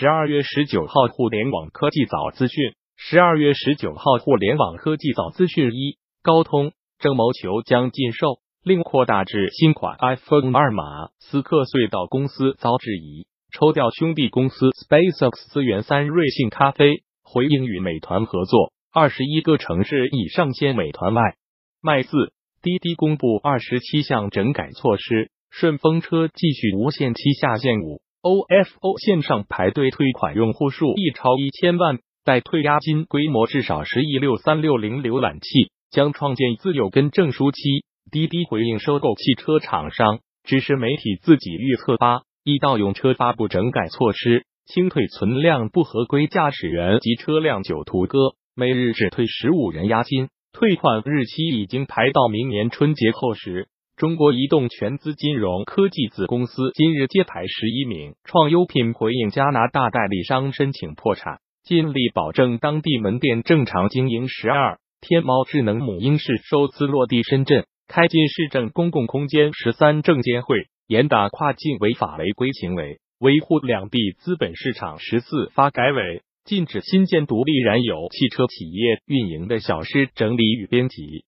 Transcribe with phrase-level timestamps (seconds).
[0.00, 2.72] 十二月十九号，互联网科技早资讯。
[2.96, 11.10] 十二月十九号，互联网科技早资讯一，高通、正谋求将禁售，另扩大至新款 iPhone 二码。
[11.18, 15.82] 斯克隧道公司遭质疑抽调兄弟公司 SpaceX 资源。
[15.82, 21.34] 三瑞幸咖啡回应与美团合作，二十一个城市已上线美团外
[21.82, 22.02] 卖。
[22.04, 22.32] 四
[22.62, 27.80] 滴滴公布二十七项整改措施，顺风车继续无限期下线。
[27.80, 31.98] 五 OFO 线上排队退款用户数已超一千万。
[32.22, 37.60] 待退押金规模至少十亿六三六零浏览器将创建自有跟证书期。
[38.12, 48.18] 滴滴回应收购汽车厂商，支持媒体自己预测八易到用车发布整改措施，清退存量不合规驾驶员及车辆九途哥，
[48.54, 53.68] 每日只退十五人押金，退款日期已经排到明年春节后时。
[54.00, 61.38] 中国移动全资金融科技子公司今日揭牌十一名创优品回应加拿大代理商申请破产。
[61.62, 64.26] 尽力保证当地门店正常经营。
[64.26, 69.52] 十二，天猫智能母婴室首次落地深圳，开进市政公共空间。
[69.52, 74.98] 十三，证监会严打跨境违法违规行为，维护两地资本市场。
[74.98, 81.26] 十四，发改委禁止新建独立燃油汽车企业运营的小师整理与编辑。